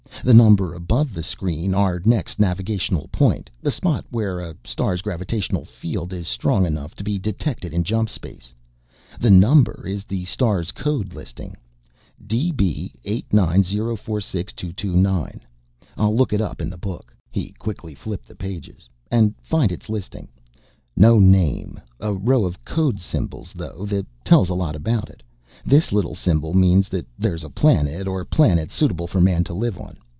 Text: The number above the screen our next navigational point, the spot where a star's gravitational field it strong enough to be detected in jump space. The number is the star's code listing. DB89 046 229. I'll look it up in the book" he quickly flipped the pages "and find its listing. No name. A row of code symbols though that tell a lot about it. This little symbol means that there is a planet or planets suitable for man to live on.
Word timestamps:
The 0.23 0.35
number 0.35 0.75
above 0.75 1.15
the 1.15 1.23
screen 1.23 1.73
our 1.73 1.99
next 2.05 2.37
navigational 2.37 3.07
point, 3.11 3.49
the 3.59 3.71
spot 3.71 4.05
where 4.11 4.39
a 4.39 4.53
star's 4.63 5.01
gravitational 5.01 5.65
field 5.65 6.13
it 6.13 6.25
strong 6.25 6.63
enough 6.63 6.93
to 6.95 7.03
be 7.03 7.17
detected 7.17 7.73
in 7.73 7.83
jump 7.83 8.07
space. 8.07 8.53
The 9.19 9.31
number 9.31 9.83
is 9.87 10.03
the 10.03 10.25
star's 10.25 10.71
code 10.71 11.15
listing. 11.15 11.57
DB89 12.27 13.97
046 13.97 14.53
229. 14.53 15.41
I'll 15.97 16.15
look 16.15 16.33
it 16.33 16.41
up 16.41 16.61
in 16.61 16.69
the 16.69 16.77
book" 16.77 17.15
he 17.31 17.49
quickly 17.57 17.95
flipped 17.95 18.27
the 18.27 18.35
pages 18.35 18.87
"and 19.09 19.33
find 19.41 19.71
its 19.71 19.89
listing. 19.89 20.27
No 20.95 21.17
name. 21.19 21.79
A 21.99 22.13
row 22.13 22.45
of 22.45 22.63
code 22.63 22.99
symbols 22.99 23.53
though 23.55 23.85
that 23.87 24.05
tell 24.23 24.41
a 24.43 24.53
lot 24.53 24.75
about 24.75 25.09
it. 25.09 25.23
This 25.65 25.91
little 25.91 26.13
symbol 26.15 26.53
means 26.53 26.89
that 26.89 27.07
there 27.17 27.33
is 27.33 27.43
a 27.43 27.49
planet 27.49 28.07
or 28.07 28.23
planets 28.23 28.75
suitable 28.75 29.07
for 29.07 29.19
man 29.19 29.43
to 29.45 29.53
live 29.55 29.79
on. 29.79 29.97